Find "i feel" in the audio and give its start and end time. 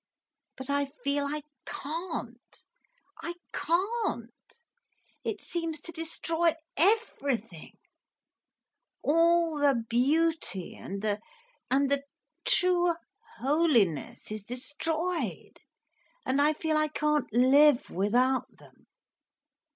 0.67-1.27, 16.41-16.77